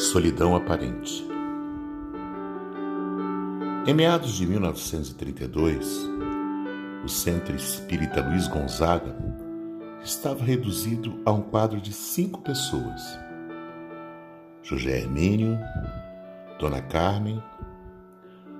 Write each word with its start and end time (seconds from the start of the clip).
Solidão 0.00 0.56
aparente. 0.56 1.28
Em 3.86 3.92
meados 3.92 4.32
de 4.32 4.46
1932, 4.46 6.08
o 7.04 7.08
Centro 7.08 7.54
Espírita 7.54 8.26
Luiz 8.26 8.48
Gonzaga 8.48 9.14
estava 10.02 10.42
reduzido 10.42 11.20
a 11.26 11.30
um 11.30 11.42
quadro 11.42 11.78
de 11.82 11.92
cinco 11.92 12.40
pessoas: 12.40 13.02
José 14.62 15.00
Hermínio, 15.00 15.58
Dona 16.58 16.80
Carmen, 16.80 17.40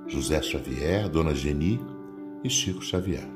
José 0.09 0.43
Xavier, 0.43 1.09
Dona 1.09 1.34
Geni 1.34 1.80
e 2.45 2.50
Chico 2.50 2.84
Xavier. 2.84 3.27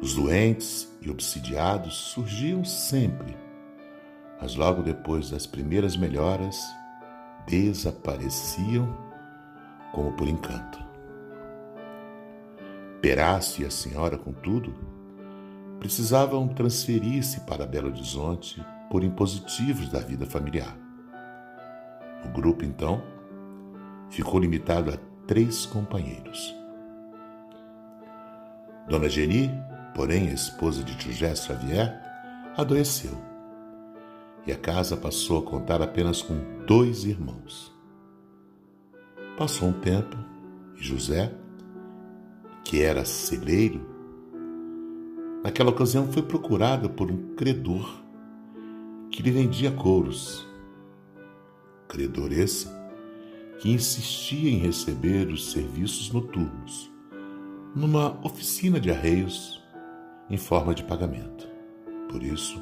Os 0.00 0.14
doentes 0.14 0.90
e 1.02 1.10
obsidiados 1.10 1.94
surgiam 1.94 2.64
sempre 2.64 3.45
mas 4.40 4.54
logo 4.54 4.82
depois 4.82 5.30
das 5.30 5.46
primeiras 5.46 5.96
melhoras, 5.96 6.60
desapareciam 7.46 8.96
como 9.92 10.12
por 10.12 10.28
encanto. 10.28 10.84
Perácio 13.00 13.62
e 13.62 13.66
a 13.66 13.70
senhora, 13.70 14.18
contudo, 14.18 14.74
precisavam 15.78 16.48
transferir-se 16.48 17.40
para 17.40 17.66
Belo 17.66 17.88
Horizonte 17.88 18.64
por 18.90 19.04
impositivos 19.04 19.88
da 19.88 20.00
vida 20.00 20.26
familiar. 20.26 20.76
O 22.24 22.28
grupo, 22.28 22.64
então, 22.64 23.02
ficou 24.10 24.40
limitado 24.40 24.90
a 24.92 24.98
três 25.26 25.66
companheiros. 25.66 26.54
Dona 28.88 29.08
Geni, 29.08 29.50
porém 29.94 30.28
a 30.28 30.32
esposa 30.32 30.82
de 30.82 30.92
José 31.02 31.34
Xavier, 31.34 32.00
adoeceu 32.56 33.35
e 34.46 34.52
a 34.52 34.56
casa 34.56 34.96
passou 34.96 35.38
a 35.38 35.42
contar 35.42 35.82
apenas 35.82 36.22
com 36.22 36.36
dois 36.66 37.04
irmãos. 37.04 37.74
Passou 39.36 39.68
um 39.68 39.72
tempo 39.72 40.16
e 40.76 40.82
José, 40.82 41.34
que 42.64 42.80
era 42.82 43.04
celeiro, 43.04 43.86
naquela 45.42 45.70
ocasião 45.70 46.10
foi 46.12 46.22
procurado 46.22 46.90
por 46.90 47.10
um 47.10 47.34
credor 47.34 48.02
que 49.10 49.22
lhe 49.22 49.30
vendia 49.30 49.70
couros. 49.70 50.46
Credor 51.88 52.32
esse 52.32 52.68
que 53.58 53.70
insistia 53.70 54.50
em 54.50 54.58
receber 54.58 55.28
os 55.28 55.50
serviços 55.50 56.12
noturnos 56.12 56.90
numa 57.74 58.18
oficina 58.26 58.80
de 58.80 58.90
arreios 58.90 59.62
em 60.30 60.36
forma 60.36 60.74
de 60.74 60.82
pagamento. 60.82 61.46
Por 62.10 62.22
isso, 62.22 62.60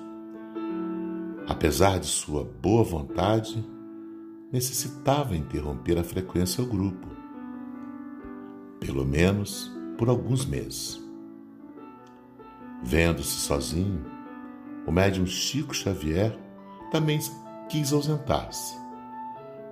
apesar 1.47 1.99
de 1.99 2.07
sua 2.07 2.45
boa 2.45 2.83
vontade, 2.83 3.65
necessitava 4.53 5.37
interromper 5.37 5.99
a 5.99 6.05
frequência 6.05 6.63
ao 6.63 6.71
grupo, 6.71 7.09
pelo 8.81 9.05
menos 9.05 9.71
por 9.99 10.09
alguns 10.09 10.47
meses. 10.47 11.03
Vendo-se 12.83 13.41
sozinho, 13.41 14.05
o 14.87 14.93
médium 14.93 15.27
Chico 15.27 15.75
Xavier 15.75 16.39
também 16.91 17.19
quis 17.69 17.93
ausentar-se, 17.93 18.77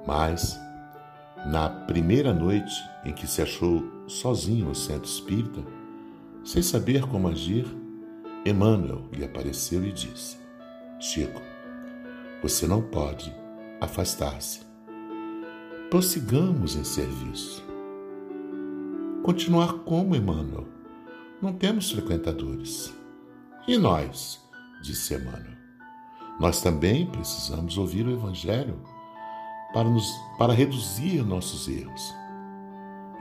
mas 0.06 0.58
na 1.46 1.68
primeira 1.68 2.32
noite 2.32 2.72
em 3.04 3.12
que 3.12 3.26
se 3.26 3.42
achou 3.42 3.84
sozinho 4.06 4.66
no 4.66 4.74
centro 4.74 5.08
espírita, 5.08 5.62
sem 6.44 6.62
saber 6.62 7.06
como 7.06 7.28
agir, 7.28 7.66
Emmanuel 8.44 9.08
lhe 9.12 9.24
apareceu 9.24 9.84
e 9.84 9.92
disse: 9.92 10.36
Chico, 10.98 11.40
você 12.42 12.66
não 12.66 12.82
pode 12.82 13.32
afastar-se. 13.80 14.62
Prossigamos 15.88 16.74
em 16.74 16.82
serviço. 16.82 17.64
Continuar 19.22 19.74
como 19.84 20.16
Emmanuel. 20.16 20.66
Não 21.40 21.52
temos 21.52 21.92
frequentadores. 21.92 22.92
E 23.68 23.78
nós? 23.78 24.40
disse 24.82 25.14
Emmanuel. 25.14 25.56
Nós 26.40 26.60
também 26.60 27.06
precisamos 27.06 27.78
ouvir 27.78 28.04
o 28.06 28.10
Evangelho 28.10 28.82
para, 29.72 29.88
nos, 29.88 30.10
para 30.36 30.52
reduzir 30.52 31.22
nossos 31.24 31.68
erros. 31.68 32.12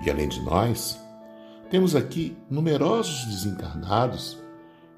E 0.03 0.09
além 0.09 0.27
de 0.27 0.41
nós, 0.41 0.99
temos 1.69 1.95
aqui 1.95 2.35
numerosos 2.49 3.25
desencarnados 3.25 4.39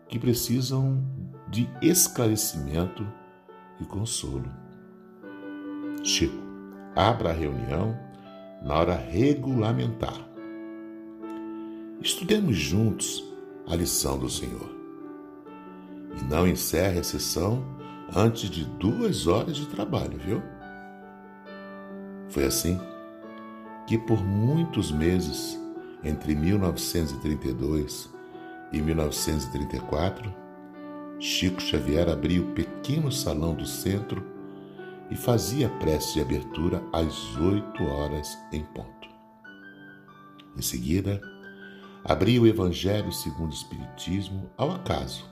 que 0.07 0.17
precisam 0.17 1.03
de 1.49 1.69
esclarecimento 1.81 3.05
e 3.83 3.85
consolo. 3.85 4.49
Chico, 6.03 6.41
abra 6.95 7.29
a 7.29 7.33
reunião 7.33 7.97
na 8.63 8.75
hora 8.75 8.95
regulamentar. 8.95 10.19
Estudemos 12.01 12.57
juntos 12.57 13.23
a 13.67 13.75
lição 13.75 14.17
do 14.17 14.29
Senhor. 14.29 14.69
E 16.19 16.23
não 16.23 16.47
encerre 16.47 16.99
a 16.99 17.03
sessão 17.03 17.63
antes 18.15 18.49
de 18.49 18.65
duas 18.65 19.27
horas 19.27 19.55
de 19.55 19.65
trabalho, 19.67 20.17
viu? 20.17 20.41
Foi 22.29 22.45
assim 22.45 22.79
que 23.87 23.97
por 23.97 24.23
muitos 24.23 24.91
meses, 24.91 25.59
entre 26.03 26.35
1932 26.35 28.09
e 28.71 28.81
1934, 28.81 30.42
Chico 31.23 31.61
Xavier 31.61 32.09
abria 32.09 32.41
o 32.41 32.51
pequeno 32.51 33.09
salão 33.09 33.55
do 33.55 33.65
centro 33.65 34.21
e 35.09 35.15
fazia 35.15 35.69
prece 35.79 36.15
de 36.15 36.21
abertura 36.21 36.83
às 36.91 37.37
oito 37.37 37.81
horas 37.81 38.37
em 38.51 38.61
ponto. 38.61 39.07
Em 40.57 40.61
seguida, 40.61 41.21
abria 42.03 42.41
o 42.41 42.45
Evangelho 42.45 43.09
segundo 43.13 43.51
o 43.51 43.53
Espiritismo 43.53 44.51
ao 44.57 44.71
acaso 44.71 45.23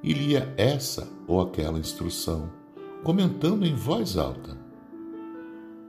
e 0.00 0.12
lia 0.12 0.54
essa 0.56 1.08
ou 1.26 1.40
aquela 1.40 1.80
instrução, 1.80 2.48
comentando 3.02 3.66
em 3.66 3.74
voz 3.74 4.16
alta. 4.16 4.56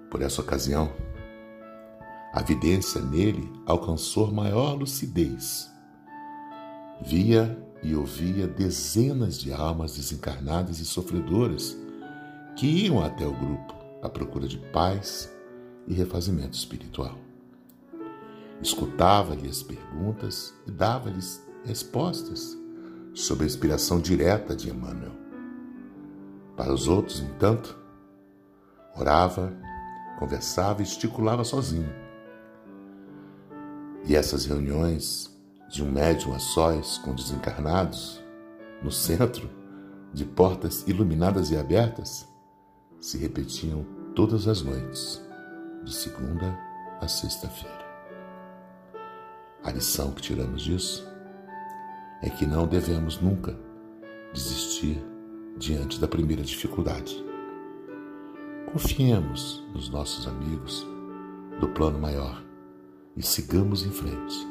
Por 0.09 0.23
essa 0.23 0.41
ocasião, 0.41 0.91
a 2.33 2.41
vidência 2.41 2.99
nele 2.99 3.53
alcançou 3.67 4.31
maior 4.31 4.73
lucidez. 4.73 5.71
Via 7.03 7.70
e 7.83 7.95
ouvia 7.95 8.47
dezenas 8.47 9.37
de 9.37 9.51
almas 9.51 9.95
desencarnadas 9.95 10.79
e 10.79 10.85
sofredoras 10.85 11.75
que 12.55 12.67
iam 12.67 13.03
até 13.03 13.25
o 13.25 13.33
grupo 13.33 13.73
à 14.01 14.09
procura 14.09 14.47
de 14.47 14.57
paz 14.57 15.31
e 15.87 15.93
refazimento 15.93 16.53
espiritual. 16.53 17.17
Escutava-lhe 18.61 19.49
as 19.49 19.63
perguntas 19.63 20.53
e 20.67 20.71
dava-lhes 20.71 21.41
respostas 21.65 22.57
sob 23.13 23.43
a 23.43 23.47
inspiração 23.47 23.99
direta 23.99 24.55
de 24.55 24.69
Emmanuel. 24.69 25.13
Para 26.55 26.73
os 26.73 26.87
outros, 26.87 27.19
entanto, 27.19 27.77
orava, 28.95 29.51
conversava 30.19 30.81
e 30.81 30.83
esticulava 30.83 31.43
sozinho. 31.43 31.91
E 34.05 34.15
essas 34.15 34.45
reuniões 34.45 35.30
de 35.71 35.81
um 35.81 35.89
médium 35.89 36.33
a 36.35 36.39
sós 36.39 36.97
com 36.97 37.15
desencarnados, 37.15 38.21
no 38.83 38.91
centro, 38.91 39.49
de 40.13 40.25
portas 40.25 40.85
iluminadas 40.85 41.49
e 41.49 41.57
abertas, 41.57 42.27
se 42.99 43.17
repetiam 43.17 43.85
todas 44.13 44.49
as 44.49 44.61
noites, 44.61 45.21
de 45.85 45.93
segunda 45.93 46.59
a 46.99 47.07
sexta-feira. 47.07 47.79
A 49.63 49.71
lição 49.71 50.11
que 50.11 50.21
tiramos 50.21 50.61
disso 50.61 51.07
é 52.21 52.29
que 52.29 52.45
não 52.45 52.67
devemos 52.67 53.21
nunca 53.21 53.57
desistir 54.33 55.01
diante 55.57 56.01
da 56.01 56.07
primeira 56.07 56.43
dificuldade. 56.43 57.23
Confiemos 58.73 59.65
nos 59.73 59.89
nossos 59.89 60.27
amigos 60.27 60.85
do 61.61 61.69
plano 61.69 61.97
maior 61.97 62.43
e 63.15 63.23
sigamos 63.23 63.85
em 63.85 63.91
frente 63.91 64.50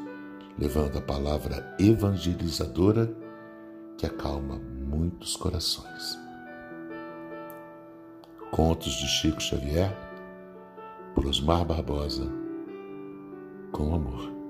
levando 0.57 0.97
a 0.97 1.01
palavra 1.01 1.75
evangelizadora 1.79 3.13
que 3.97 4.05
acalma 4.05 4.55
muitos 4.57 5.35
corações. 5.35 6.19
Contos 8.51 8.93
de 8.93 9.07
Chico 9.07 9.41
Xavier, 9.41 9.95
por 11.15 11.25
Osmar 11.25 11.65
Barbosa, 11.65 12.29
com 13.71 13.95
amor. 13.95 14.40